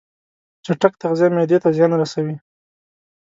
[0.65, 2.35] چټک تغذیه معدې ته زیان رسوي.